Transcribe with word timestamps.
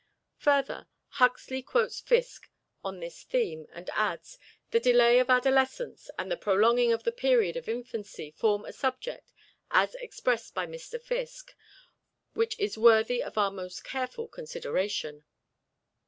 Further, 0.39 0.87
Huxley 1.09 1.61
quotes 1.61 1.99
Fiske 1.99 2.49
on 2.83 2.99
this 2.99 3.21
theme, 3.21 3.67
and 3.71 3.87
adds, 3.93 4.39
"The 4.71 4.79
delay 4.79 5.19
of 5.19 5.29
adolescence 5.29 6.09
and 6.17 6.31
the 6.31 6.37
prolonging 6.37 6.91
of 6.91 7.03
the 7.03 7.11
period 7.11 7.55
of 7.55 7.69
infancy 7.69 8.31
form 8.31 8.65
a 8.65 8.73
subject, 8.73 9.31
as 9.69 9.93
expressed 9.93 10.55
by 10.55 10.65
Mr. 10.65 10.99
Fiske, 10.99 11.55
which 12.33 12.59
is 12.59 12.79
worthy 12.79 13.21
of 13.21 13.37
our 13.37 13.51
most 13.51 13.83
careful 13.83 14.27
consideration." 14.27 15.23